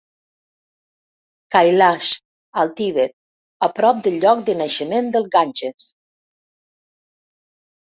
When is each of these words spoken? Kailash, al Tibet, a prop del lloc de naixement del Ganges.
Kailash, 1.55 2.09
al 2.63 2.73
Tibet, 2.81 3.15
a 3.69 3.71
prop 3.79 4.03
del 4.11 4.21
lloc 4.27 4.45
de 4.51 4.59
naixement 4.67 5.15
del 5.17 5.33
Ganges. 5.39 5.95